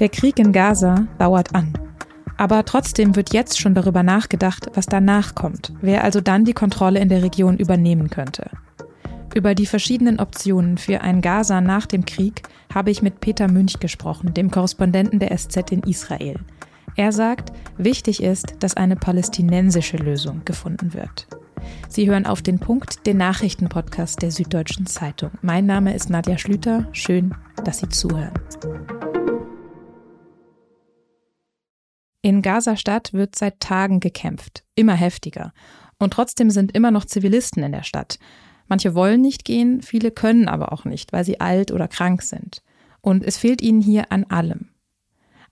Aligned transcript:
Der 0.00 0.08
Krieg 0.08 0.38
in 0.38 0.52
Gaza 0.52 1.06
dauert 1.18 1.54
an. 1.54 1.72
Aber 2.36 2.64
trotzdem 2.64 3.14
wird 3.14 3.32
jetzt 3.32 3.60
schon 3.60 3.74
darüber 3.74 4.02
nachgedacht, 4.02 4.66
was 4.74 4.86
danach 4.86 5.36
kommt, 5.36 5.72
wer 5.80 6.02
also 6.02 6.20
dann 6.20 6.44
die 6.44 6.52
Kontrolle 6.52 6.98
in 6.98 7.08
der 7.08 7.22
Region 7.22 7.58
übernehmen 7.58 8.10
könnte. 8.10 8.50
Über 9.34 9.54
die 9.54 9.66
verschiedenen 9.66 10.18
Optionen 10.18 10.78
für 10.78 11.00
ein 11.00 11.20
Gaza 11.20 11.60
nach 11.60 11.86
dem 11.86 12.04
Krieg 12.04 12.42
habe 12.72 12.90
ich 12.90 13.02
mit 13.02 13.20
Peter 13.20 13.48
Münch 13.48 13.78
gesprochen, 13.78 14.34
dem 14.34 14.50
Korrespondenten 14.50 15.20
der 15.20 15.36
SZ 15.36 15.70
in 15.70 15.82
Israel. 15.82 16.40
Er 16.96 17.12
sagt, 17.12 17.52
wichtig 17.76 18.22
ist, 18.22 18.54
dass 18.60 18.76
eine 18.76 18.96
palästinensische 18.96 19.96
Lösung 19.96 20.42
gefunden 20.44 20.94
wird. 20.94 21.26
Sie 21.88 22.08
hören 22.08 22.26
auf 22.26 22.42
den 22.42 22.58
Punkt, 22.58 23.06
den 23.06 23.16
Nachrichtenpodcast 23.16 24.22
der 24.22 24.30
Süddeutschen 24.30 24.86
Zeitung. 24.86 25.30
Mein 25.42 25.66
Name 25.66 25.94
ist 25.94 26.10
Nadja 26.10 26.38
Schlüter. 26.38 26.86
Schön, 26.92 27.34
dass 27.64 27.78
Sie 27.78 27.88
zuhören. 27.88 28.32
In 32.24 32.40
Gaza-Stadt 32.40 33.12
wird 33.12 33.36
seit 33.36 33.60
Tagen 33.60 34.00
gekämpft, 34.00 34.64
immer 34.76 34.94
heftiger. 34.94 35.52
Und 35.98 36.14
trotzdem 36.14 36.48
sind 36.48 36.74
immer 36.74 36.90
noch 36.90 37.04
Zivilisten 37.04 37.62
in 37.62 37.72
der 37.72 37.82
Stadt. 37.82 38.18
Manche 38.66 38.94
wollen 38.94 39.20
nicht 39.20 39.44
gehen, 39.44 39.82
viele 39.82 40.10
können 40.10 40.48
aber 40.48 40.72
auch 40.72 40.86
nicht, 40.86 41.12
weil 41.12 41.22
sie 41.22 41.38
alt 41.38 41.70
oder 41.70 41.86
krank 41.86 42.22
sind. 42.22 42.62
Und 43.02 43.22
es 43.24 43.36
fehlt 43.36 43.60
ihnen 43.60 43.82
hier 43.82 44.10
an 44.10 44.24
allem. 44.24 44.70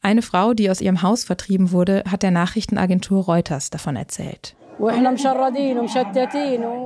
Eine 0.01 0.23
Frau, 0.23 0.55
die 0.55 0.71
aus 0.71 0.81
ihrem 0.81 1.03
Haus 1.03 1.25
vertrieben 1.25 1.73
wurde, 1.73 2.05
hat 2.11 2.23
der 2.23 2.31
Nachrichtenagentur 2.31 3.23
Reuters 3.23 3.69
davon 3.69 3.97
erzählt. 3.97 4.57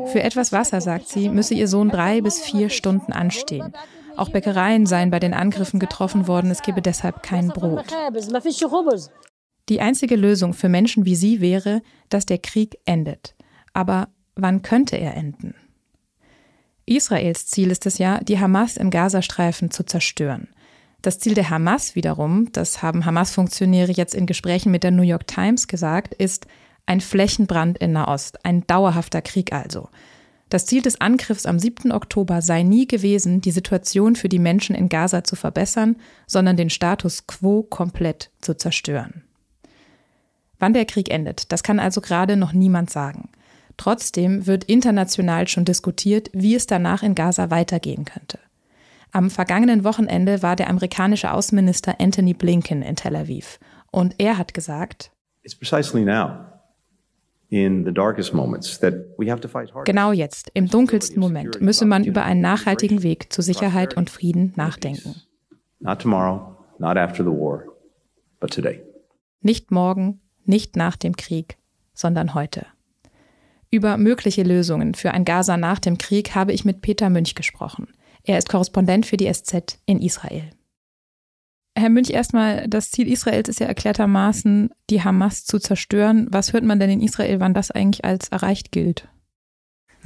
Für 0.07 0.25
etwas 0.25 0.51
Wasser, 0.51 0.81
sagt 0.81 1.07
sie, 1.07 1.29
müsse 1.29 1.55
ihr 1.55 1.69
Sohn 1.69 1.91
drei 1.91 2.23
bis 2.23 2.41
vier 2.41 2.71
Stunden 2.71 3.13
anstehen. 3.13 3.73
Auch 4.17 4.31
Bäckereien 4.31 4.85
seien 4.87 5.13
bei 5.13 5.21
den 5.21 5.33
Angriffen 5.33 5.79
getroffen 5.79 6.27
worden, 6.27 6.51
es 6.51 6.63
gebe 6.63 6.83
deshalb 6.83 7.23
kein 7.23 7.49
Brot. 7.51 7.87
Die 9.69 9.81
einzige 9.81 10.17
Lösung 10.17 10.55
für 10.55 10.69
Menschen 10.69 11.05
wie 11.05 11.17
sie 11.17 11.41
wäre, 11.41 11.83
dass 12.09 12.27
der 12.27 12.39
Krieg 12.39 12.79
endet. 12.85 13.35
Aber 13.73 14.09
wann 14.35 14.63
könnte 14.63 14.97
er 14.97 15.15
enden? 15.15 15.55
Israels 16.87 17.47
Ziel 17.47 17.73
ist 17.73 17.85
es 17.85 17.99
ja, 17.99 18.21
die 18.21 18.39
Hamas 18.39 18.77
im 18.77 18.91
Gazastreifen 18.91 19.73
zu 19.73 19.85
zerstören. 19.85 20.49
Das 21.03 21.19
Ziel 21.19 21.35
der 21.35 21.51
Hamas 21.51 21.95
wiederum, 21.95 22.51
das 22.53 22.81
haben 22.83 23.05
Hamas-Funktionäre 23.05 23.93
jetzt 23.93 24.15
in 24.15 24.27
Gesprächen 24.27 24.71
mit 24.71 24.85
der 24.85 24.93
New 24.93 25.03
York 25.03 25.27
Times 25.27 25.67
gesagt, 25.67 26.15
ist 26.15 26.47
ein 26.87 27.01
Flächenbrand 27.01 27.79
in 27.79 27.93
Nahost, 27.93 28.45
ein 28.45 28.67
dauerhafter 28.67 29.21
Krieg 29.21 29.53
also. 29.53 29.89
Das 30.49 30.65
Ziel 30.67 30.81
des 30.81 31.01
Angriffs 31.01 31.45
am 31.45 31.59
7. 31.59 31.91
Oktober 31.91 32.41
sei 32.41 32.63
nie 32.63 32.87
gewesen, 32.87 33.41
die 33.41 33.51
Situation 33.51 34.15
für 34.15 34.29
die 34.29 34.39
Menschen 34.39 34.77
in 34.77 34.89
Gaza 34.89 35.25
zu 35.25 35.35
verbessern, 35.35 35.97
sondern 36.29 36.57
den 36.57 36.71
Status 36.71 37.27
quo 37.27 37.65
komplett 37.65 38.31
zu 38.41 38.57
zerstören. 38.57 39.26
Wann 40.59 40.73
der 40.73 40.85
Krieg 40.85 41.11
endet, 41.11 41.53
das 41.53 41.63
kann 41.63 41.79
also 41.79 42.01
gerade 42.01 42.37
noch 42.37 42.53
niemand 42.53 42.91
sagen. 42.91 43.29
Trotzdem 43.77 44.47
wird 44.47 44.65
international 44.65 45.49
schon 45.49 45.65
diskutiert, 45.65 46.31
wie 46.33 46.55
es 46.55 46.67
danach 46.67 47.03
in 47.03 47.15
Gaza 47.15 47.51
weitergehen 47.51 48.05
könnte. 48.05 48.39
Am 49.13 49.31
vergangenen 49.31 49.85
Wochenende 49.85 50.43
war 50.43 50.57
der 50.57 50.69
amerikanische 50.69 51.33
Außenminister 51.33 52.01
Anthony 52.01 52.35
Blinken 52.35 52.83
in 52.83 52.97
Tel 52.97 53.17
Aviv 53.17 53.59
und 53.91 54.15
er 54.19 54.39
hat 54.39 54.55
gesagt, 54.55 55.11
Genau 59.85 60.13
jetzt, 60.13 60.51
im 60.55 60.69
dunkelsten 60.69 61.21
Moment, 61.21 61.61
müsse 61.61 61.85
man 61.87 62.05
über 62.05 62.25
einen 62.25 62.41
nachhaltigen 62.41 63.03
Weg 63.03 63.33
zu 63.33 63.41
Sicherheit 63.43 63.97
und 63.97 64.11
Frieden 64.11 64.53
nachdenken. 64.57 65.15
Nicht 69.41 69.71
morgen, 69.71 70.21
nicht 70.49 70.77
nach 70.77 70.97
dem 70.97 71.17
Krieg, 71.17 71.57
sondern 71.95 72.35
heute. 72.35 72.67
Über 73.71 73.97
mögliche 73.97 74.43
Lösungen 74.43 74.95
für 74.95 75.11
ein 75.11 75.25
Gaza 75.25 75.57
nach 75.57 75.79
dem 75.79 75.99
Krieg 75.99 76.35
habe 76.35 76.53
ich 76.53 76.65
mit 76.65 76.83
Peter 76.83 77.11
Münch 77.11 77.35
gesprochen. 77.35 77.89
Er 78.23 78.39
ist 78.39 78.49
Korrespondent 78.49 79.07
für 79.07 79.17
die 79.17 79.33
SZ 79.33 79.79
in 79.87 80.01
Israel. 80.01 80.51
Herr 81.79 81.91
Münch, 81.91 82.11
erstmal, 82.11 82.67
das 82.69 82.91
Ziel 82.91 83.07
Israels 83.07 83.49
ist 83.49 83.61
ja 83.61 83.67
erklärtermaßen, 83.67 84.71
die 84.89 85.03
Hamas 85.03 85.45
zu 85.45 85.59
zerstören. 85.59 86.27
Was 86.31 86.53
hört 86.53 86.65
man 86.65 86.81
denn 86.81 86.89
in 86.89 87.03
Israel, 87.03 87.39
wann 87.39 87.53
das 87.53 87.71
eigentlich 87.71 88.05
als 88.05 88.29
erreicht 88.29 88.73
gilt? 88.73 89.09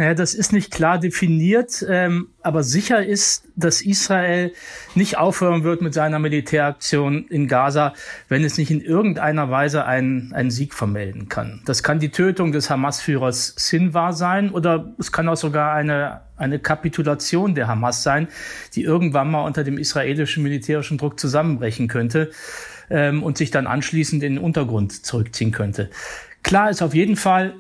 Naja, 0.00 0.14
das 0.14 0.32
ist 0.32 0.54
nicht 0.54 0.70
klar 0.70 0.98
definiert, 0.98 1.84
ähm, 1.86 2.28
aber 2.40 2.62
sicher 2.62 3.04
ist, 3.04 3.44
dass 3.54 3.82
Israel 3.82 4.54
nicht 4.94 5.18
aufhören 5.18 5.62
wird 5.62 5.82
mit 5.82 5.92
seiner 5.92 6.18
Militäraktion 6.18 7.26
in 7.28 7.48
Gaza, 7.48 7.92
wenn 8.30 8.42
es 8.42 8.56
nicht 8.56 8.70
in 8.70 8.80
irgendeiner 8.80 9.50
Weise 9.50 9.84
einen, 9.84 10.32
einen 10.32 10.50
Sieg 10.50 10.72
vermelden 10.72 11.28
kann. 11.28 11.60
Das 11.66 11.82
kann 11.82 11.98
die 11.98 12.08
Tötung 12.08 12.50
des 12.50 12.70
Hamas-Führers 12.70 13.52
Sinwar 13.58 14.14
sein 14.14 14.52
oder 14.52 14.90
es 14.98 15.12
kann 15.12 15.28
auch 15.28 15.36
sogar 15.36 15.74
eine, 15.74 16.22
eine 16.38 16.58
Kapitulation 16.60 17.54
der 17.54 17.68
Hamas 17.68 18.02
sein, 18.02 18.28
die 18.74 18.84
irgendwann 18.84 19.30
mal 19.30 19.44
unter 19.44 19.64
dem 19.64 19.76
israelischen 19.76 20.42
militärischen 20.42 20.96
Druck 20.96 21.20
zusammenbrechen 21.20 21.88
könnte 21.88 22.30
ähm, 22.88 23.22
und 23.22 23.36
sich 23.36 23.50
dann 23.50 23.66
anschließend 23.66 24.22
in 24.22 24.36
den 24.36 24.42
Untergrund 24.42 25.04
zurückziehen 25.04 25.52
könnte. 25.52 25.90
Klar 26.42 26.70
ist 26.70 26.80
auf 26.80 26.94
jeden 26.94 27.16
Fall, 27.16 27.52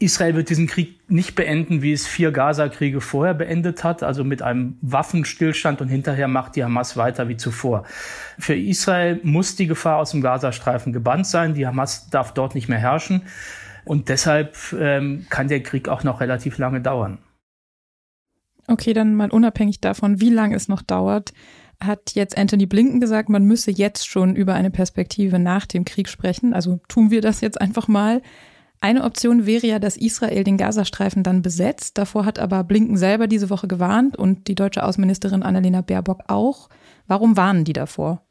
Israel 0.00 0.34
wird 0.34 0.48
diesen 0.48 0.66
Krieg 0.66 0.98
nicht 1.08 1.34
beenden, 1.34 1.82
wie 1.82 1.92
es 1.92 2.06
vier 2.06 2.32
Gaza-Kriege 2.32 3.02
vorher 3.02 3.34
beendet 3.34 3.84
hat, 3.84 4.02
also 4.02 4.24
mit 4.24 4.40
einem 4.40 4.78
Waffenstillstand 4.80 5.82
und 5.82 5.88
hinterher 5.88 6.26
macht 6.26 6.56
die 6.56 6.64
Hamas 6.64 6.96
weiter 6.96 7.28
wie 7.28 7.36
zuvor. 7.36 7.84
Für 8.38 8.56
Israel 8.56 9.20
muss 9.22 9.56
die 9.56 9.66
Gefahr 9.66 9.98
aus 9.98 10.12
dem 10.12 10.22
Gazastreifen 10.22 10.94
gebannt 10.94 11.26
sein. 11.26 11.52
Die 11.54 11.66
Hamas 11.66 12.08
darf 12.08 12.32
dort 12.32 12.54
nicht 12.54 12.68
mehr 12.68 12.78
herrschen. 12.78 13.22
Und 13.84 14.08
deshalb 14.08 14.56
ähm, 14.72 15.26
kann 15.28 15.48
der 15.48 15.62
Krieg 15.62 15.88
auch 15.88 16.02
noch 16.02 16.20
relativ 16.20 16.56
lange 16.56 16.80
dauern. 16.80 17.18
Okay, 18.66 18.94
dann 18.94 19.14
mal 19.14 19.30
unabhängig 19.30 19.80
davon, 19.80 20.20
wie 20.20 20.30
lange 20.30 20.56
es 20.56 20.68
noch 20.68 20.80
dauert, 20.80 21.32
hat 21.82 22.12
jetzt 22.14 22.38
Anthony 22.38 22.64
Blinken 22.66 23.00
gesagt, 23.00 23.28
man 23.28 23.44
müsse 23.44 23.70
jetzt 23.70 24.08
schon 24.08 24.34
über 24.34 24.54
eine 24.54 24.70
Perspektive 24.70 25.38
nach 25.38 25.66
dem 25.66 25.84
Krieg 25.84 26.08
sprechen. 26.08 26.54
Also 26.54 26.80
tun 26.88 27.10
wir 27.10 27.20
das 27.20 27.42
jetzt 27.42 27.60
einfach 27.60 27.86
mal. 27.88 28.22
Eine 28.82 29.04
Option 29.04 29.44
wäre 29.44 29.66
ja, 29.66 29.78
dass 29.78 29.98
Israel 29.98 30.42
den 30.42 30.56
Gazastreifen 30.56 31.22
dann 31.22 31.42
besetzt. 31.42 31.98
Davor 31.98 32.24
hat 32.24 32.38
aber 32.38 32.64
Blinken 32.64 32.96
selber 32.96 33.26
diese 33.26 33.50
Woche 33.50 33.68
gewarnt 33.68 34.16
und 34.16 34.48
die 34.48 34.54
deutsche 34.54 34.82
Außenministerin 34.82 35.42
Annalena 35.42 35.82
Baerbock 35.82 36.22
auch. 36.28 36.70
Warum 37.06 37.36
warnen 37.36 37.64
die 37.64 37.74
davor? 37.74 38.22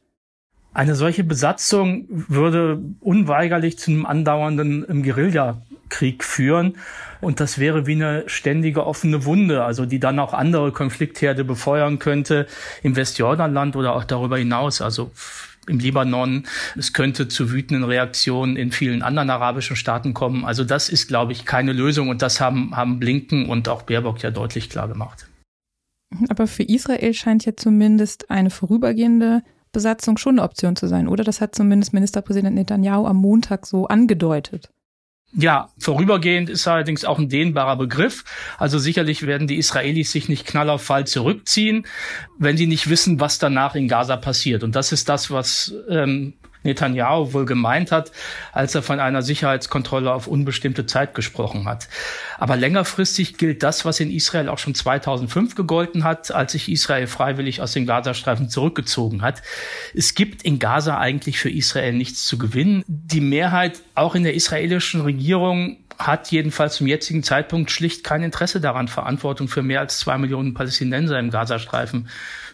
Eine 0.73 0.95
solche 0.95 1.23
Besatzung 1.23 2.05
würde 2.09 2.81
unweigerlich 2.99 3.77
zu 3.77 3.91
einem 3.91 4.05
andauernden 4.07 5.03
Guerillakrieg 5.03 6.23
führen. 6.23 6.77
Und 7.21 7.39
das 7.39 7.59
wäre 7.59 7.85
wie 7.85 7.95
eine 7.95 8.23
ständige 8.27 8.87
offene 8.87 9.25
Wunde, 9.25 9.63
also 9.63 9.85
die 9.85 9.99
dann 9.99 10.19
auch 10.19 10.33
andere 10.33 10.71
Konfliktherde 10.71 11.43
befeuern 11.43 11.99
könnte 11.99 12.47
im 12.81 12.95
Westjordanland 12.95 13.75
oder 13.75 13.95
auch 13.95 14.03
darüber 14.03 14.37
hinaus. 14.37 14.81
Also 14.81 15.11
im 15.69 15.80
Libanon. 15.80 16.44
Es 16.78 16.94
könnte 16.94 17.28
zu 17.28 17.52
wütenden 17.52 17.84
Reaktionen 17.84 18.56
in 18.56 18.72
vielen 18.72 19.02
anderen 19.02 19.30
arabischen 19.30 19.75
Staaten 19.75 20.13
kommen. 20.13 20.46
Also 20.46 20.63
das 20.63 20.90
ist, 20.90 21.07
glaube 21.07 21.31
ich, 21.31 21.46
keine 21.46 21.74
Lösung 21.74 22.09
und 22.09 22.22
das 22.22 22.41
haben, 22.41 22.75
haben 22.75 23.00
Blinken 23.00 23.47
und 23.47 23.69
auch 23.69 23.84
Baerbock 23.84 24.22
ja 24.22 24.31
deutlich 24.31 24.69
klar 24.69 24.88
gemacht. 24.88 25.28
Aber 26.29 26.47
für 26.47 26.63
Israel 26.63 27.13
scheint 27.13 27.46
ja 27.46 27.56
zumindest 27.56 28.31
eine 28.31 28.50
vorübergehende 28.50 29.44
Besatzung 29.72 30.18
schon 30.18 30.40
eine 30.40 30.44
Option 30.44 30.75
zu 30.75 30.88
sein, 30.88 31.08
oder? 31.08 31.24
Das 31.24 31.41
hat 31.41 31.53
zumindest 31.53 31.94
Ministerpräsident 31.94 32.56
Netanyahu 32.56 33.06
am 33.06 33.18
Montag 33.18 33.68
so 33.68 33.88
angedeutet. 33.88 34.72
Ja, 35.34 35.69
vorübergehend 35.78 36.50
ist 36.50 36.67
allerdings 36.67 37.06
auch 37.06 37.19
ein 37.19 37.29
dehnbarer 37.29 37.78
Begriff. 37.78 38.23
Also 38.57 38.79
sicherlich 38.79 39.28
werden 39.28 39.47
die 39.47 39.57
Israelis 39.57 40.12
sich 40.12 40.28
nicht 40.28 40.47
knall 40.47 40.69
auf 40.69 40.84
Fall 40.84 41.06
zurückziehen, 41.06 41.85
wenn 42.40 42.58
sie 42.58 42.66
nicht 42.66 42.90
wissen, 42.90 43.20
was 43.20 43.37
danach 43.37 43.76
in 43.76 43.87
Gaza 43.87 44.17
passiert. 44.17 44.64
Und 44.64 44.76
das 44.76 44.91
ist 44.91 45.08
das, 45.08 45.29
was 45.29 45.76
ähm, 45.87 46.34
Netanyahu 46.64 47.34
wohl 47.34 47.46
gemeint 47.46 47.91
hat, 47.91 48.11
als 48.52 48.76
er 48.76 48.82
von 48.82 49.00
einer 49.00 49.22
Sicherheitskontrolle 49.22 50.14
auf 50.14 50.28
unbestimmte 50.28 50.85
Zeit 50.85 51.16
gesprochen 51.16 51.66
hat. 51.66 51.88
Aber 52.38 52.56
längerfristig 52.58 53.38
gilt 53.38 53.64
das, 53.64 53.85
was 53.85 54.00
in 54.00 54.11
Israel 54.11 54.50
auch 54.50 54.58
schon 54.58 54.76
2005 54.76 55.56
gegolten 55.56 56.03
hat, 56.03 56.32
als 56.32 56.52
sich 56.52 56.70
Israel 56.70 57.08
freiwillig 57.08 57.61
aus 57.61 57.72
den 57.72 57.85
Gazastreifen 57.85 58.50
zurückgezogen 58.50 59.22
hat. 59.22 59.41
Es 59.94 60.16
gibt 60.16 60.44
in 60.44 60.59
Gaza 60.59 60.97
eigentlich 60.97 61.40
für 61.40 61.50
Israel 61.50 61.94
nichts 61.94 62.26
zu 62.26 62.38
gewinnen. 62.38 62.84
Die 62.88 63.22
Mehrheit 63.22 63.82
auch 63.96 64.16
in 64.16 64.23
der 64.23 64.34
israelischen 64.34 65.02
Regierung 65.02 65.78
hat 65.97 66.32
jedenfalls 66.32 66.76
zum 66.76 66.88
jetzigen 66.88 67.23
Zeitpunkt 67.23 67.72
schlicht 67.72 68.05
kein 68.05 68.23
Interesse 68.23 68.62
daran, 68.62 68.88
Verantwortung 68.88 69.50
für 69.50 69.62
mehr 69.62 69.82
als 69.82 70.00
zwei 70.00 70.17
Millionen 70.17 70.53
Palästinenser 70.53 71.20
im 71.20 71.29
Gazastreifen 71.29 72.08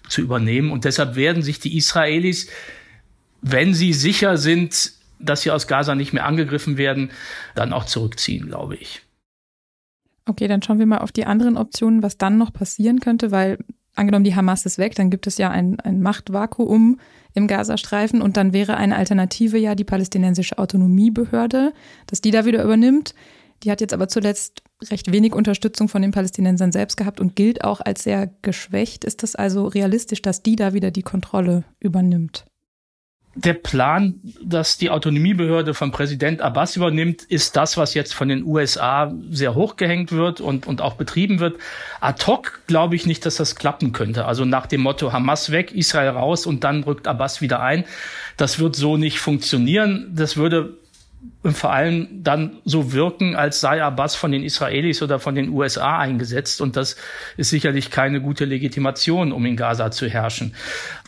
zu 0.09 0.21
übernehmen. 0.21 0.71
Und 0.71 0.83
deshalb 0.83 1.15
werden 1.15 1.43
sich 1.43 1.59
die 1.59 1.77
Israelis 1.77 2.49
wenn 3.47 3.75
sie 3.75 3.93
sicher 3.93 4.37
sind, 4.37 4.91
dass 5.19 5.41
sie 5.41 5.51
aus 5.51 5.67
Gaza 5.67 5.93
nicht 5.93 6.13
mehr 6.13 6.25
angegriffen 6.25 6.77
werden, 6.77 7.11
dann 7.53 7.73
auch 7.73 7.85
zurückziehen, 7.85 8.47
glaube 8.47 8.75
ich. 8.75 9.03
Okay, 10.25 10.47
dann 10.47 10.63
schauen 10.63 10.79
wir 10.79 10.87
mal 10.87 10.97
auf 10.97 11.11
die 11.11 11.25
anderen 11.25 11.55
Optionen, 11.55 12.01
was 12.01 12.17
dann 12.17 12.39
noch 12.39 12.51
passieren 12.51 12.99
könnte, 12.99 13.29
weil 13.29 13.59
angenommen, 13.93 14.25
die 14.25 14.35
Hamas 14.35 14.65
ist 14.65 14.79
weg, 14.79 14.95
dann 14.95 15.11
gibt 15.11 15.27
es 15.27 15.37
ja 15.37 15.51
ein, 15.51 15.79
ein 15.79 16.01
Machtvakuum 16.01 16.99
im 17.35 17.47
Gazastreifen 17.47 18.21
und 18.21 18.35
dann 18.35 18.51
wäre 18.51 18.77
eine 18.77 18.95
Alternative 18.95 19.59
ja 19.59 19.75
die 19.75 19.83
palästinensische 19.83 20.57
Autonomiebehörde, 20.57 21.71
dass 22.07 22.21
die 22.21 22.31
da 22.31 22.45
wieder 22.45 22.63
übernimmt. 22.63 23.13
Die 23.63 23.69
hat 23.69 23.79
jetzt 23.79 23.93
aber 23.93 24.07
zuletzt 24.07 24.63
recht 24.89 25.11
wenig 25.11 25.33
Unterstützung 25.33 25.87
von 25.87 26.01
den 26.01 26.11
Palästinensern 26.11 26.71
selbst 26.71 26.97
gehabt 26.97 27.19
und 27.19 27.35
gilt 27.35 27.63
auch 27.63 27.79
als 27.79 28.03
sehr 28.03 28.27
geschwächt. 28.41 29.05
Ist 29.05 29.21
das 29.21 29.35
also 29.35 29.67
realistisch, 29.67 30.23
dass 30.23 30.41
die 30.41 30.55
da 30.55 30.73
wieder 30.73 30.89
die 30.89 31.03
Kontrolle 31.03 31.63
übernimmt? 31.79 32.45
Der 33.35 33.53
Plan, 33.53 34.15
dass 34.41 34.77
die 34.77 34.89
Autonomiebehörde 34.89 35.73
von 35.73 35.91
Präsident 35.91 36.41
Abbas 36.41 36.77
übernimmt, 36.77 37.23
ist 37.23 37.57
das, 37.57 37.75
was 37.75 37.93
jetzt 37.93 38.13
von 38.13 38.29
den 38.29 38.45
USA 38.45 39.13
sehr 39.29 39.55
hochgehängt 39.55 40.13
wird 40.13 40.39
und, 40.39 40.65
und 40.65 40.81
auch 40.81 40.93
betrieben 40.93 41.39
wird. 41.39 41.57
Ad 41.99 42.25
hoc 42.25 42.61
glaube 42.65 42.95
ich 42.95 43.05
nicht, 43.05 43.25
dass 43.25 43.35
das 43.35 43.57
klappen 43.57 43.91
könnte. 43.91 44.25
Also 44.25 44.45
nach 44.45 44.67
dem 44.67 44.81
Motto 44.81 45.11
Hamas 45.11 45.51
weg, 45.51 45.73
Israel 45.73 46.09
raus 46.09 46.45
und 46.45 46.63
dann 46.63 46.83
rückt 46.83 47.07
Abbas 47.07 47.41
wieder 47.41 47.61
ein. 47.61 47.83
Das 48.37 48.57
wird 48.59 48.77
so 48.77 48.95
nicht 48.95 49.19
funktionieren. 49.19 50.11
Das 50.15 50.37
würde 50.37 50.77
vor 51.43 51.71
allem 51.71 52.23
dann 52.23 52.57
so 52.65 52.91
wirken, 52.91 53.35
als 53.35 53.59
sei 53.59 53.83
Abbas 53.83 54.15
von 54.15 54.31
den 54.31 54.43
Israelis 54.43 55.01
oder 55.01 55.19
von 55.19 55.35
den 55.35 55.49
USA 55.49 55.99
eingesetzt. 55.99 56.59
Und 56.59 56.75
das 56.75 56.95
ist 57.37 57.49
sicherlich 57.49 57.91
keine 57.91 58.21
gute 58.21 58.45
Legitimation, 58.45 59.31
um 59.31 59.45
in 59.45 59.55
Gaza 59.55 59.91
zu 59.91 60.07
herrschen. 60.07 60.55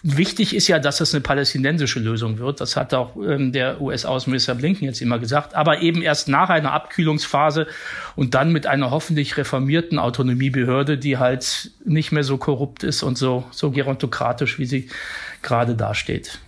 Wichtig 0.04 0.56
ist 0.56 0.68
ja, 0.68 0.80
dass 0.80 1.02
es 1.02 1.14
eine 1.14 1.22
palästinensische 1.22 2.00
Lösung 2.00 2.38
wird. 2.38 2.62
Das 2.62 2.76
hat 2.76 2.94
auch 2.94 3.16
ähm, 3.16 3.52
der 3.52 3.82
US-Außenminister 3.82 4.56
Blinken 4.56 4.86
jetzt 4.86 5.02
immer 5.02 5.18
gesagt. 5.18 5.56
Aber 5.56 5.82
eben 5.82 6.02
erst 6.02 6.28
nach 6.28 6.50
einer 6.50 6.72
Abkühlungsphase 6.72 7.68
und 8.16 8.36
dann 8.36 8.52
mit 8.52 8.68
einer 8.68 8.92
hoffentlich 8.92 9.38
reformierten 9.38 9.98
Autonomiebehörde, 9.98 10.98
die 10.98 11.18
halt 11.18 11.72
nicht 11.84 12.12
mehr 12.12 12.24
so 12.24 12.38
korrupt 12.38 12.84
ist 12.84 13.02
und 13.02 13.18
so, 13.18 13.46
so 13.52 13.72
gerontokratisch, 13.72 14.60
wie 14.60 14.66
sie 14.66 14.90
gerade 15.42 15.76
dasteht. 15.76 16.40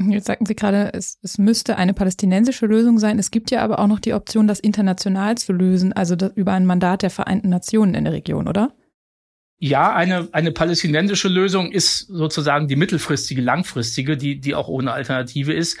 Jetzt 0.00 0.26
sagten 0.26 0.46
Sie 0.46 0.56
gerade, 0.56 0.92
es, 0.92 1.18
es 1.22 1.38
müsste 1.38 1.76
eine 1.76 1.94
palästinensische 1.94 2.66
Lösung 2.66 2.98
sein. 2.98 3.18
Es 3.18 3.30
gibt 3.30 3.50
ja 3.52 3.62
aber 3.62 3.78
auch 3.78 3.86
noch 3.86 4.00
die 4.00 4.12
Option, 4.12 4.48
das 4.48 4.58
international 4.58 5.36
zu 5.38 5.52
lösen, 5.52 5.92
also 5.92 6.16
über 6.34 6.52
ein 6.52 6.66
Mandat 6.66 7.02
der 7.02 7.10
Vereinten 7.10 7.48
Nationen 7.48 7.94
in 7.94 8.04
der 8.04 8.12
Region, 8.12 8.48
oder? 8.48 8.72
Ja, 9.58 9.94
eine, 9.94 10.28
eine 10.32 10.50
palästinensische 10.50 11.28
Lösung 11.28 11.70
ist 11.70 12.08
sozusagen 12.08 12.66
die 12.66 12.74
mittelfristige, 12.76 13.40
langfristige, 13.40 14.16
die, 14.16 14.40
die 14.40 14.54
auch 14.56 14.66
ohne 14.66 14.92
Alternative 14.92 15.52
ist. 15.52 15.78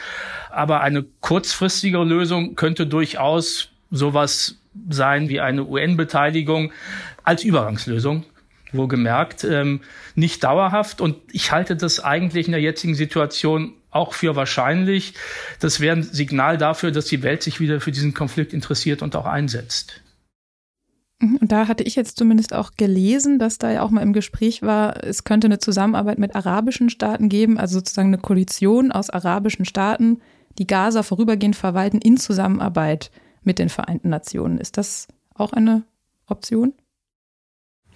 Aber 0.48 0.80
eine 0.80 1.02
kurzfristige 1.20 1.98
Lösung 1.98 2.54
könnte 2.54 2.86
durchaus 2.86 3.70
sowas 3.90 4.58
sein 4.88 5.28
wie 5.28 5.40
eine 5.40 5.64
UN-Beteiligung 5.64 6.72
als 7.24 7.42
Übergangslösung 7.42 8.24
wohlgemerkt, 8.72 9.44
ähm, 9.44 9.80
nicht 10.14 10.44
dauerhaft. 10.44 11.00
Und 11.00 11.16
ich 11.32 11.52
halte 11.52 11.76
das 11.76 12.00
eigentlich 12.00 12.46
in 12.46 12.52
der 12.52 12.60
jetzigen 12.60 12.94
Situation 12.94 13.74
auch 13.94 14.14
für 14.14 14.36
wahrscheinlich. 14.36 15.14
Das 15.60 15.80
wäre 15.80 15.96
ein 15.96 16.02
Signal 16.02 16.58
dafür, 16.58 16.90
dass 16.90 17.06
die 17.06 17.22
Welt 17.22 17.42
sich 17.42 17.60
wieder 17.60 17.80
für 17.80 17.92
diesen 17.92 18.14
Konflikt 18.14 18.52
interessiert 18.52 19.02
und 19.02 19.16
auch 19.16 19.26
einsetzt. 19.26 20.02
Mhm, 21.20 21.36
und 21.36 21.52
da 21.52 21.68
hatte 21.68 21.84
ich 21.84 21.96
jetzt 21.96 22.18
zumindest 22.18 22.52
auch 22.52 22.72
gelesen, 22.76 23.38
dass 23.38 23.58
da 23.58 23.70
ja 23.70 23.82
auch 23.82 23.90
mal 23.90 24.02
im 24.02 24.12
Gespräch 24.12 24.62
war, 24.62 25.04
es 25.04 25.24
könnte 25.24 25.46
eine 25.46 25.58
Zusammenarbeit 25.58 26.18
mit 26.18 26.34
arabischen 26.34 26.90
Staaten 26.90 27.28
geben, 27.28 27.58
also 27.58 27.78
sozusagen 27.78 28.08
eine 28.08 28.18
Koalition 28.18 28.92
aus 28.92 29.10
arabischen 29.10 29.64
Staaten, 29.64 30.20
die 30.58 30.66
Gaza 30.66 31.02
vorübergehend 31.02 31.56
verwalten 31.56 31.98
in 31.98 32.16
Zusammenarbeit 32.16 33.10
mit 33.42 33.58
den 33.58 33.68
Vereinten 33.68 34.08
Nationen. 34.08 34.58
Ist 34.58 34.76
das 34.76 35.08
auch 35.34 35.52
eine 35.52 35.84
Option? 36.26 36.72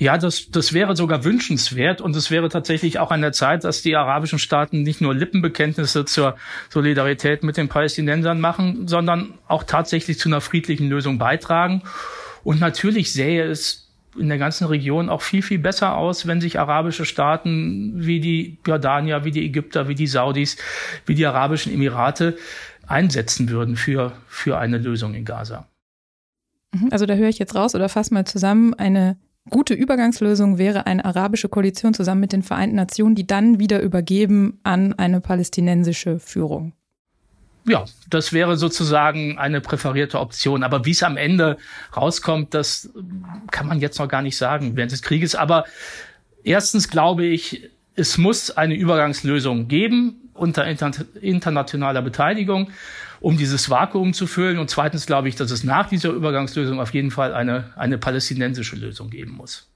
Ja, 0.01 0.17
das, 0.17 0.51
das 0.51 0.73
wäre 0.73 0.95
sogar 0.95 1.25
wünschenswert 1.25 2.01
und 2.01 2.15
es 2.15 2.31
wäre 2.31 2.49
tatsächlich 2.49 3.01
auch 3.01 3.11
an 3.11 3.21
der 3.21 3.33
Zeit, 3.33 3.65
dass 3.65 3.83
die 3.83 3.97
arabischen 3.97 4.39
Staaten 4.39 4.83
nicht 4.83 5.01
nur 5.01 5.13
Lippenbekenntnisse 5.13 6.05
zur 6.05 6.37
Solidarität 6.71 7.43
mit 7.43 7.57
den 7.57 7.69
Palästinensern 7.69 8.41
machen, 8.41 8.87
sondern 8.87 9.35
auch 9.49 9.65
tatsächlich 9.65 10.21
zu 10.21 10.29
einer 10.29 10.41
friedlichen 10.41 10.89
Lösung 10.89 11.19
beitragen. 11.19 11.83
Und 12.45 12.61
natürlich 12.61 13.13
sähe 13.13 13.45
es 13.45 13.89
in 14.17 14.29
der 14.29 14.39
ganzen 14.39 14.69
Region 14.69 15.09
auch 15.09 15.23
viel, 15.23 15.43
viel 15.43 15.59
besser 15.59 15.97
aus, 15.97 16.29
wenn 16.29 16.41
sich 16.41 16.61
arabische 16.61 17.05
Staaten 17.05 17.93
wie 17.97 18.21
die 18.21 18.59
Jordanier, 18.65 19.25
wie 19.25 19.33
die 19.33 19.45
Ägypter, 19.45 19.89
wie 19.89 19.95
die 19.97 20.07
Saudis, 20.07 20.57
wie 21.07 21.15
die 21.17 21.27
Arabischen 21.27 21.73
Emirate 21.73 22.37
einsetzen 22.87 23.49
würden 23.51 23.77
für, 23.77 24.13
für 24.29 24.59
eine 24.59 24.79
Lösung 24.79 25.15
in 25.15 25.25
Gaza. 25.25 25.67
Mhm, 26.73 26.89
also 26.91 27.05
da 27.05 27.15
höre 27.15 27.29
ich 27.29 27.39
jetzt 27.39 27.55
raus 27.55 27.75
oder 27.75 27.89
fasse 27.89 28.15
mal 28.15 28.25
zusammen, 28.25 28.75
eine 28.75 29.17
gute 29.51 29.75
Übergangslösung 29.75 30.59
wäre 30.59 30.87
eine 30.87 31.05
arabische 31.05 31.49
Koalition 31.49 31.95
zusammen 31.95 32.21
mit 32.21 32.33
den 32.33 32.43
Vereinten 32.43 32.77
Nationen, 32.77 33.15
die 33.15 33.27
dann 33.27 33.59
wieder 33.59 33.81
übergeben 33.81 34.61
an 34.63 34.93
eine 34.95 35.21
palästinensische 35.21 36.19
Führung. 36.19 36.73
Ja, 37.67 37.85
das 38.09 38.33
wäre 38.33 38.57
sozusagen 38.57 39.39
eine 39.39 39.61
präferierte 39.61 40.21
Option. 40.21 40.63
Aber 40.63 40.87
wie 40.87 40.93
es 40.93 41.03
am 41.03 41.17
Ende 41.17 41.59
rauskommt, 41.95 42.55
das 42.55 42.91
kann 43.51 43.67
man 43.67 43.81
jetzt 43.81 43.99
noch 43.99 44.09
gar 44.09 44.23
nicht 44.23 44.39
sagen 44.39 44.77
während 44.77 44.93
des 44.93 45.03
Krieges. 45.03 45.35
Aber 45.35 45.65
erstens 46.45 46.89
glaube 46.89 47.27
ich, 47.27 47.71
es 47.95 48.17
muss 48.17 48.51
eine 48.51 48.75
Übergangslösung 48.75 49.69
geben 49.69 50.28
unter 50.39 50.67
internationaler 51.21 52.03
Beteiligung 52.03 52.71
um 53.21 53.37
dieses 53.37 53.71
Vakuum 53.71 54.13
zu 54.13 54.27
füllen. 54.27 54.59
Und 54.59 54.71
zweitens 54.71 55.07
glaube 55.07 55.29
ich, 55.29 55.37
dass 55.37 55.51
es 55.51 55.65
nach 55.65 55.89
dieser 55.89 56.11
Übergangslösung 56.11 56.81
auf 56.81 56.95
jeden 56.95 57.11
Fall 57.11 57.35
eine, 57.35 57.73
eine 57.77 57.99
palästinensische 57.99 58.77
Lösung 58.77 59.11
geben 59.11 59.33
muss. 59.33 59.69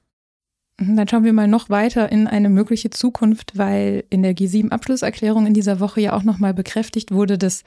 Mhm, 0.79 0.97
dann 0.97 1.09
schauen 1.09 1.25
wir 1.25 1.33
mal 1.33 1.49
noch 1.49 1.71
weiter 1.71 2.11
in 2.11 2.27
eine 2.27 2.49
mögliche 2.49 2.91
Zukunft, 2.91 3.59
weil 3.59 4.05
in 4.11 4.23
der 4.23 4.35
G7-Abschlusserklärung 4.35 5.47
in 5.47 5.55
dieser 5.55 5.81
Woche 5.81 6.01
ja 6.01 6.13
auch 6.13 6.23
nochmal 6.23 6.55
bekräftigt 6.55 7.11
wurde, 7.11 7.39
dass 7.39 7.65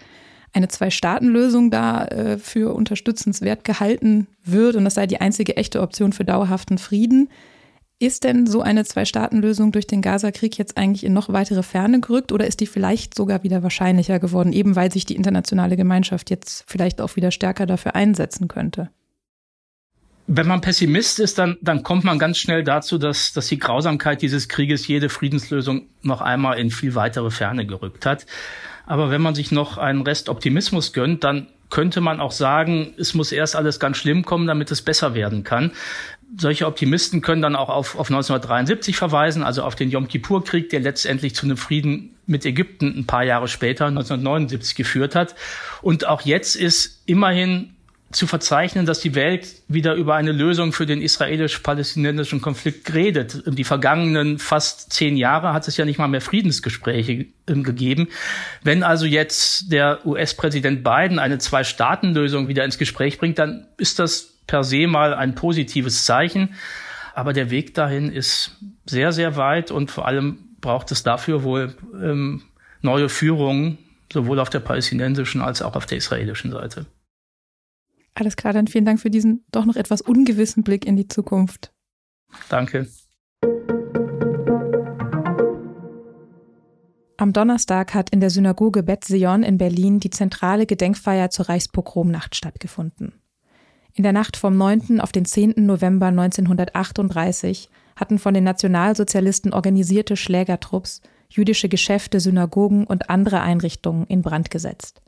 eine 0.54 0.70
Zwei-Staaten-Lösung 0.70 1.70
da 1.70 2.06
äh, 2.06 2.38
für 2.38 2.74
unterstützenswert 2.74 3.66
gehalten 3.66 4.28
wird 4.46 4.78
und 4.78 4.86
das 4.86 4.94
sei 4.94 5.06
die 5.06 5.20
einzige 5.20 5.58
echte 5.58 5.82
Option 5.82 6.14
für 6.14 6.24
dauerhaften 6.24 6.78
Frieden. 6.78 7.30
Ist 7.98 8.26
denn 8.26 8.46
so 8.46 8.62
eine 8.62 8.84
Zwei-Staaten-Lösung 8.84 9.72
durch 9.72 9.88
den 9.88 10.02
Gaza-Krieg 10.02 10.58
jetzt 10.58 10.76
eigentlich 10.76 11.06
in 11.06 11.14
noch 11.14 11.30
weitere 11.32 11.64
Ferne 11.64 12.02
gerückt 12.02 12.34
oder 12.34 12.46
ist 12.46 12.60
die 12.60 12.68
vielleicht 12.68 13.16
sogar 13.16 13.44
wieder 13.44 13.64
wahrscheinlicher 13.64 14.20
geworden, 14.20 14.52
eben 14.52 14.76
weil 14.76 14.92
sich 14.92 15.06
die 15.06 15.16
internationale 15.16 15.78
Gemeinschaft 15.78 16.30
jetzt 16.30 16.66
vielleicht 16.68 17.00
auch 17.00 17.16
wieder 17.16 17.32
stärker 17.32 17.66
dafür 17.66 17.96
einsetzen 17.96 18.50
könnte? 18.50 18.90
Wenn 20.28 20.48
man 20.48 20.60
Pessimist 20.60 21.20
ist, 21.20 21.38
dann, 21.38 21.58
dann 21.62 21.84
kommt 21.84 22.04
man 22.04 22.20
ganz 22.20 22.38
schnell 22.38 22.66
dazu, 22.66 22.98
dass, 22.98 23.32
dass 23.32 23.48
die 23.48 23.60
Grausamkeit 23.60 24.22
dieses 24.22 24.50
Krieges 24.50 24.88
jede 24.88 25.08
Friedenslösung 25.08 25.84
noch 26.02 26.20
einmal 26.20 26.58
in 26.60 26.72
viel 26.72 26.96
weitere 26.96 27.30
Ferne 27.30 27.66
gerückt 27.66 28.06
hat. 28.06 28.26
Aber 28.88 29.10
wenn 29.10 29.22
man 29.22 29.36
sich 29.36 29.52
noch 29.52 29.78
einen 29.78 30.02
Rest 30.02 30.28
Optimismus 30.28 30.92
gönnt, 30.94 31.24
dann 31.24 31.48
könnte 31.70 32.02
man 32.02 32.20
auch 32.20 32.32
sagen, 32.32 32.94
es 32.98 33.14
muss 33.14 33.32
erst 33.32 33.56
alles 33.56 33.80
ganz 33.80 33.98
schlimm 33.98 34.24
kommen, 34.26 34.48
damit 34.48 34.72
es 34.72 34.82
besser 34.82 35.14
werden 35.14 35.44
kann 35.44 35.72
solche 36.38 36.66
Optimisten 36.66 37.22
können 37.22 37.42
dann 37.42 37.56
auch 37.56 37.70
auf, 37.70 37.96
auf 37.98 38.10
1973 38.10 38.96
verweisen, 38.96 39.44
also 39.44 39.64
auf 39.64 39.76
den 39.76 39.90
Yom 39.90 40.08
Kippur-Krieg, 40.08 40.70
der 40.70 40.80
letztendlich 40.80 41.36
zu 41.36 41.46
einem 41.46 41.58
Frieden 41.58 42.16
mit 42.26 42.46
Ägypten 42.46 42.98
ein 42.98 43.06
paar 43.06 43.24
Jahre 43.24 43.48
später, 43.48 43.86
1979, 43.86 44.76
geführt 44.76 45.16
hat. 45.16 45.36
Und 45.82 46.08
auch 46.08 46.22
jetzt 46.22 46.56
ist 46.56 47.02
immerhin 47.06 47.75
zu 48.12 48.28
verzeichnen, 48.28 48.86
dass 48.86 49.00
die 49.00 49.16
Welt 49.16 49.48
wieder 49.68 49.96
über 49.96 50.16
eine 50.16 50.32
Lösung 50.32 50.72
für 50.72 50.86
den 50.86 51.02
israelisch-palästinensischen 51.02 52.40
Konflikt 52.40 52.94
redet. 52.94 53.36
In 53.36 53.56
die 53.56 53.64
vergangenen 53.64 54.40
fast 54.40 54.94
zehn 54.94 55.18
Jahre 55.18 55.54
hat 55.54 55.68
es 55.68 55.76
ja 55.78 55.86
nicht 55.86 55.98
mal 55.98 56.08
mehr 56.08 56.22
Friedensgespräche 56.22 57.26
ähm, 57.48 57.64
gegeben. 57.64 58.08
Wenn 58.64 58.84
also 58.84 59.06
jetzt 59.06 59.72
der 59.72 60.06
US-Präsident 60.06 60.84
Biden 60.84 61.20
eine 61.20 61.40
Zwei-Staaten-Lösung 61.40 62.48
wieder 62.48 62.64
ins 62.64 62.78
Gespräch 62.78 63.18
bringt, 63.18 63.40
dann 63.40 63.68
ist 63.78 64.00
das 64.00 64.36
per 64.48 64.64
se 64.64 64.88
mal 64.88 65.14
ein 65.14 65.36
positives 65.36 66.06
Zeichen. 66.06 66.56
Aber 67.16 67.34
der 67.34 67.50
Weg 67.50 67.74
dahin 67.74 68.12
ist 68.12 68.58
sehr, 68.86 69.12
sehr 69.12 69.36
weit 69.36 69.72
und 69.72 69.90
vor 69.90 70.08
allem 70.08 70.40
braucht 70.62 70.92
es 70.92 71.04
dafür 71.04 71.44
wohl 71.44 71.76
ähm, 71.94 72.44
neue 72.82 73.10
Führungen, 73.10 73.78
sowohl 74.14 74.40
auf 74.40 74.50
der 74.50 74.60
palästinensischen 74.60 75.42
als 75.42 75.62
auch 75.62 75.76
auf 75.76 75.86
der 75.86 75.98
israelischen 75.98 76.52
Seite. 76.52 76.86
Alles 78.16 78.38
klar, 78.38 78.54
dann 78.54 78.68
vielen 78.68 78.86
Dank 78.86 79.00
für 79.00 79.10
diesen 79.10 79.46
doch 79.52 79.66
noch 79.66 79.76
etwas 79.76 80.02
ungewissen 80.02 80.64
Blick 80.64 80.86
in 80.86 80.96
die 80.96 81.08
Zukunft. 81.08 81.74
Danke. 82.50 82.88
Am 87.18 87.34
Donnerstag 87.34 87.94
hat 87.94 88.10
in 88.10 88.20
der 88.20 88.30
Synagoge 88.30 88.84
Bet 88.84 89.04
Zion 89.04 89.44
in 89.44 89.58
Berlin 89.58 90.00
die 90.00 90.10
zentrale 90.10 90.66
Gedenkfeier 90.66 91.30
zur 91.30 91.50
Reichspogromnacht 91.50 92.36
stattgefunden. 92.36 93.14
In 93.94 94.04
der 94.04 94.12
Nacht 94.12 94.36
vom 94.36 94.58
9. 94.58 95.00
auf 95.00 95.12
den 95.12 95.26
10. 95.26 95.54
November 95.66 96.08
1938 96.08 97.70
hatten 97.96 98.20
von 98.20 98.34
den 98.34 98.44
Nationalsozialisten 98.44 99.54
organisierte 99.54 100.18
Schlägertrupps 100.18 101.02
jüdische 101.30 101.70
Geschäfte, 101.70 102.20
Synagogen 102.20 102.86
und 102.86 103.10
andere 103.10 103.42
Einrichtungen 103.42 104.06
in 104.08 104.22
Brand 104.22 104.52
gesetzt. 104.52 105.02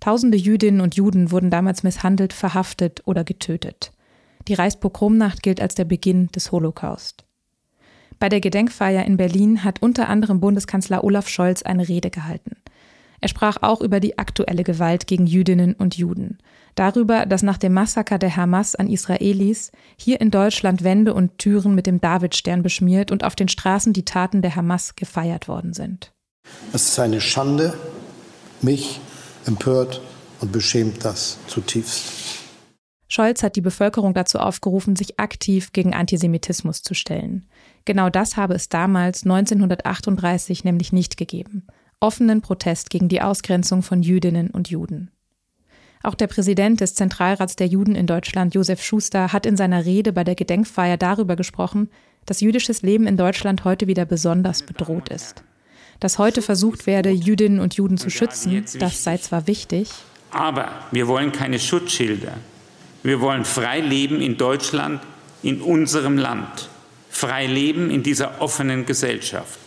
Tausende 0.00 0.38
Jüdinnen 0.38 0.80
und 0.80 0.96
Juden 0.96 1.30
wurden 1.30 1.50
damals 1.50 1.82
misshandelt, 1.82 2.32
verhaftet 2.32 3.02
oder 3.04 3.22
getötet. 3.22 3.92
Die 4.48 4.54
Reichspogromnacht 4.54 5.42
gilt 5.42 5.60
als 5.60 5.74
der 5.74 5.84
Beginn 5.84 6.28
des 6.28 6.50
Holocaust. 6.50 7.24
Bei 8.18 8.28
der 8.28 8.40
Gedenkfeier 8.40 9.04
in 9.04 9.16
Berlin 9.16 9.62
hat 9.62 9.82
unter 9.82 10.08
anderem 10.08 10.40
Bundeskanzler 10.40 11.04
Olaf 11.04 11.28
Scholz 11.28 11.62
eine 11.62 11.88
Rede 11.88 12.10
gehalten. 12.10 12.56
Er 13.20 13.28
sprach 13.28 13.58
auch 13.60 13.82
über 13.82 14.00
die 14.00 14.18
aktuelle 14.18 14.64
Gewalt 14.64 15.06
gegen 15.06 15.26
Jüdinnen 15.26 15.74
und 15.74 15.96
Juden. 15.96 16.38
Darüber, 16.74 17.26
dass 17.26 17.42
nach 17.42 17.58
dem 17.58 17.74
Massaker 17.74 18.18
der 18.18 18.34
Hamas 18.34 18.74
an 18.74 18.88
Israelis 18.88 19.72
hier 19.96 20.20
in 20.22 20.30
Deutschland 20.30 20.84
Wände 20.84 21.12
und 21.12 21.36
Türen 21.36 21.74
mit 21.74 21.86
dem 21.86 22.00
Davidstern 22.00 22.62
beschmiert 22.62 23.10
und 23.10 23.24
auf 23.24 23.36
den 23.36 23.48
Straßen 23.48 23.92
die 23.92 24.06
Taten 24.06 24.40
der 24.40 24.56
Hamas 24.56 24.96
gefeiert 24.96 25.48
worden 25.48 25.74
sind. 25.74 26.12
Es 26.72 26.88
ist 26.88 26.98
eine 26.98 27.20
Schande. 27.20 27.74
Mich 28.62 29.00
empört 29.46 30.00
und 30.40 30.52
beschämt 30.52 31.04
das 31.04 31.38
zutiefst. 31.46 32.40
Scholz 33.08 33.42
hat 33.42 33.56
die 33.56 33.60
Bevölkerung 33.60 34.14
dazu 34.14 34.38
aufgerufen, 34.38 34.94
sich 34.94 35.18
aktiv 35.18 35.72
gegen 35.72 35.94
Antisemitismus 35.94 36.82
zu 36.82 36.94
stellen. 36.94 37.44
Genau 37.84 38.08
das 38.08 38.36
habe 38.36 38.54
es 38.54 38.68
damals 38.68 39.24
1938 39.24 40.62
nämlich 40.62 40.92
nicht 40.92 41.16
gegeben. 41.16 41.66
Offenen 41.98 42.40
Protest 42.40 42.88
gegen 42.88 43.08
die 43.08 43.20
Ausgrenzung 43.20 43.82
von 43.82 44.02
Jüdinnen 44.02 44.50
und 44.50 44.70
Juden. 44.70 45.10
Auch 46.02 46.14
der 46.14 46.28
Präsident 46.28 46.80
des 46.80 46.94
Zentralrats 46.94 47.56
der 47.56 47.66
Juden 47.66 47.94
in 47.94 48.06
Deutschland, 48.06 48.54
Josef 48.54 48.82
Schuster, 48.82 49.32
hat 49.32 49.44
in 49.44 49.56
seiner 49.56 49.84
Rede 49.84 50.12
bei 50.12 50.24
der 50.24 50.36
Gedenkfeier 50.36 50.96
darüber 50.96 51.36
gesprochen, 51.36 51.90
dass 52.26 52.40
jüdisches 52.40 52.82
Leben 52.82 53.06
in 53.06 53.16
Deutschland 53.16 53.64
heute 53.64 53.86
wieder 53.88 54.04
besonders 54.04 54.62
bedroht 54.62 55.08
ist. 55.08 55.42
Dass 56.00 56.18
heute 56.18 56.40
versucht 56.40 56.86
werde, 56.86 57.10
Jüdinnen 57.10 57.60
und 57.60 57.74
Juden 57.74 57.98
zu 57.98 58.08
schützen, 58.08 58.64
das 58.78 59.04
sei 59.04 59.18
zwar 59.18 59.46
wichtig, 59.46 59.90
aber 60.30 60.68
wir 60.92 61.08
wollen 61.08 61.32
keine 61.32 61.58
Schutzschilder. 61.58 62.34
Wir 63.02 63.20
wollen 63.20 63.44
frei 63.44 63.80
leben 63.80 64.20
in 64.20 64.36
Deutschland, 64.36 65.02
in 65.42 65.60
unserem 65.60 66.16
Land, 66.16 66.68
frei 67.10 67.46
leben 67.46 67.90
in 67.90 68.02
dieser 68.02 68.40
offenen 68.40 68.86
Gesellschaft. 68.86 69.58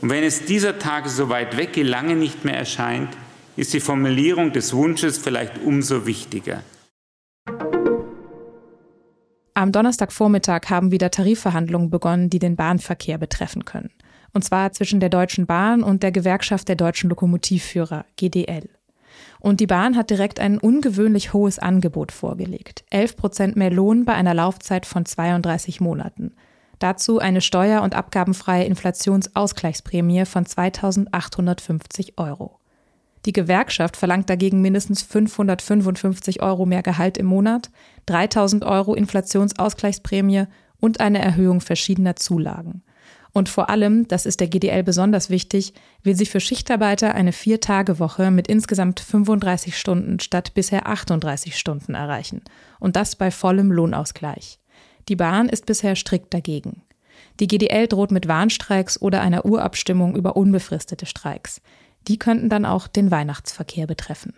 Und 0.00 0.10
wenn 0.10 0.24
es 0.24 0.44
dieser 0.44 0.78
Tage 0.78 1.08
so 1.08 1.28
weit 1.28 1.56
weg 1.56 1.76
lange 1.76 2.16
nicht 2.16 2.44
mehr 2.44 2.56
erscheint, 2.56 3.10
ist 3.56 3.72
die 3.72 3.80
Formulierung 3.80 4.52
des 4.52 4.74
Wunsches 4.74 5.18
vielleicht 5.18 5.58
umso 5.64 6.06
wichtiger. 6.06 6.62
Am 9.54 9.70
Donnerstagvormittag 9.70 10.68
haben 10.68 10.90
wieder 10.90 11.12
Tarifverhandlungen 11.12 11.88
begonnen, 11.88 12.28
die 12.28 12.40
den 12.40 12.56
Bahnverkehr 12.56 13.18
betreffen 13.18 13.64
können. 13.64 13.90
Und 14.34 14.44
zwar 14.44 14.72
zwischen 14.72 15.00
der 15.00 15.08
Deutschen 15.08 15.46
Bahn 15.46 15.82
und 15.82 16.02
der 16.02 16.12
Gewerkschaft 16.12 16.68
der 16.68 16.76
deutschen 16.76 17.08
Lokomotivführer, 17.08 18.04
GDL. 18.16 18.68
Und 19.38 19.60
die 19.60 19.66
Bahn 19.66 19.96
hat 19.96 20.10
direkt 20.10 20.40
ein 20.40 20.58
ungewöhnlich 20.58 21.32
hohes 21.32 21.58
Angebot 21.58 22.12
vorgelegt. 22.12 22.84
11 22.90 23.16
Prozent 23.16 23.56
mehr 23.56 23.70
Lohn 23.70 24.04
bei 24.04 24.14
einer 24.14 24.34
Laufzeit 24.34 24.86
von 24.86 25.06
32 25.06 25.80
Monaten. 25.80 26.32
Dazu 26.78 27.18
eine 27.20 27.40
steuer- 27.40 27.82
und 27.82 27.94
abgabenfreie 27.94 28.64
Inflationsausgleichsprämie 28.64 30.24
von 30.24 30.44
2.850 30.44 32.14
Euro. 32.16 32.58
Die 33.26 33.32
Gewerkschaft 33.32 33.96
verlangt 33.96 34.28
dagegen 34.28 34.60
mindestens 34.60 35.02
555 35.02 36.42
Euro 36.42 36.66
mehr 36.66 36.82
Gehalt 36.82 37.16
im 37.16 37.26
Monat, 37.26 37.70
3000 38.06 38.64
Euro 38.64 38.94
Inflationsausgleichsprämie 38.94 40.44
und 40.80 41.00
eine 41.00 41.20
Erhöhung 41.22 41.60
verschiedener 41.60 42.16
Zulagen. 42.16 42.82
Und 43.34 43.48
vor 43.48 43.68
allem, 43.68 44.06
das 44.06 44.26
ist 44.26 44.38
der 44.38 44.46
GDL 44.46 44.84
besonders 44.84 45.28
wichtig, 45.28 45.74
will 46.04 46.14
sie 46.14 46.24
für 46.24 46.38
Schichtarbeiter 46.38 47.16
eine 47.16 47.32
Vier-Tage-Woche 47.32 48.30
mit 48.30 48.46
insgesamt 48.46 49.00
35 49.00 49.76
Stunden 49.76 50.20
statt 50.20 50.54
bisher 50.54 50.86
38 50.86 51.58
Stunden 51.58 51.94
erreichen. 51.94 52.42
Und 52.78 52.94
das 52.94 53.16
bei 53.16 53.32
vollem 53.32 53.72
Lohnausgleich. 53.72 54.60
Die 55.08 55.16
Bahn 55.16 55.48
ist 55.48 55.66
bisher 55.66 55.96
strikt 55.96 56.32
dagegen. 56.32 56.82
Die 57.40 57.48
GDL 57.48 57.88
droht 57.88 58.12
mit 58.12 58.28
Warnstreiks 58.28 59.02
oder 59.02 59.20
einer 59.20 59.44
Urabstimmung 59.44 60.14
über 60.14 60.36
unbefristete 60.36 61.04
Streiks. 61.04 61.60
Die 62.06 62.20
könnten 62.20 62.48
dann 62.48 62.64
auch 62.64 62.86
den 62.86 63.10
Weihnachtsverkehr 63.10 63.88
betreffen. 63.88 64.34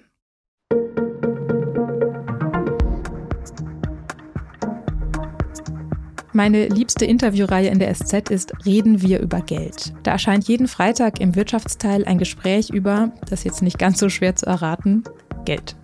Meine 6.36 6.68
liebste 6.68 7.06
Interviewreihe 7.06 7.70
in 7.70 7.78
der 7.78 7.94
SZ 7.94 8.28
ist 8.28 8.52
Reden 8.66 9.00
wir 9.00 9.20
über 9.20 9.40
Geld. 9.40 9.94
Da 10.02 10.10
erscheint 10.10 10.46
jeden 10.46 10.68
Freitag 10.68 11.18
im 11.18 11.34
Wirtschaftsteil 11.34 12.04
ein 12.04 12.18
Gespräch 12.18 12.68
über, 12.68 13.10
das 13.22 13.40
ist 13.40 13.44
jetzt 13.44 13.62
nicht 13.62 13.78
ganz 13.78 13.98
so 13.98 14.10
schwer 14.10 14.36
zu 14.36 14.44
erraten, 14.44 15.02
Geld. 15.46 15.76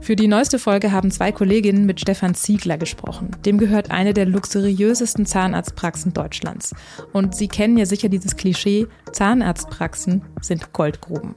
Für 0.00 0.16
die 0.16 0.28
neueste 0.28 0.58
Folge 0.58 0.92
haben 0.92 1.10
zwei 1.10 1.32
Kolleginnen 1.32 1.86
mit 1.86 2.00
Stefan 2.00 2.34
Ziegler 2.34 2.78
gesprochen. 2.78 3.30
Dem 3.44 3.58
gehört 3.58 3.90
eine 3.90 4.14
der 4.14 4.26
luxuriösesten 4.26 5.26
Zahnarztpraxen 5.26 6.12
Deutschlands. 6.12 6.74
Und 7.12 7.34
Sie 7.34 7.48
kennen 7.48 7.76
ja 7.76 7.86
sicher 7.86 8.08
dieses 8.08 8.36
Klischee, 8.36 8.86
Zahnarztpraxen 9.12 10.22
sind 10.40 10.72
Goldgruben. 10.72 11.34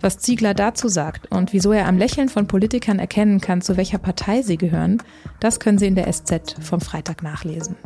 Was 0.00 0.18
Ziegler 0.18 0.54
dazu 0.54 0.88
sagt 0.88 1.30
und 1.32 1.52
wieso 1.52 1.72
er 1.72 1.86
am 1.86 1.98
Lächeln 1.98 2.28
von 2.28 2.46
Politikern 2.46 2.98
erkennen 2.98 3.40
kann, 3.40 3.62
zu 3.62 3.76
welcher 3.76 3.98
Partei 3.98 4.42
sie 4.42 4.58
gehören, 4.58 4.98
das 5.40 5.60
können 5.60 5.78
Sie 5.78 5.86
in 5.86 5.94
der 5.94 6.12
SZ 6.12 6.56
vom 6.60 6.80
Freitag 6.80 7.22
nachlesen. 7.22 7.76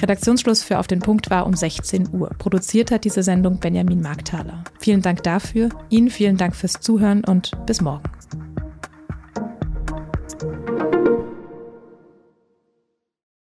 Redaktionsschluss 0.00 0.62
für 0.62 0.78
Auf 0.78 0.86
den 0.86 1.00
Punkt 1.00 1.30
war 1.30 1.46
um 1.46 1.54
16 1.54 2.08
Uhr. 2.12 2.30
Produziert 2.38 2.90
hat 2.90 3.04
diese 3.04 3.22
Sendung 3.22 3.58
Benjamin 3.58 4.00
Markthaler. 4.00 4.64
Vielen 4.78 5.02
Dank 5.02 5.22
dafür, 5.22 5.68
Ihnen 5.88 6.10
vielen 6.10 6.36
Dank 6.36 6.54
fürs 6.54 6.80
Zuhören 6.80 7.24
und 7.24 7.52
bis 7.66 7.80
morgen. 7.80 8.15